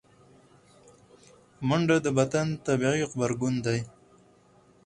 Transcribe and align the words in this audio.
منډه 1.67 1.97
د 2.05 2.07
بدن 2.17 2.47
طبیعي 2.65 3.01
غبرګون 3.11 3.55
دی 3.65 3.79